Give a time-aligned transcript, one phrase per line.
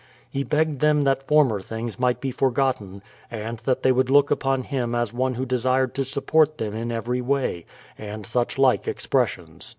[0.27, 4.63] He begged them that former things might be forgotten, and that they would look upon
[4.63, 7.65] him as one who desired to support them in every way,—
[7.99, 9.69] and such like expressions.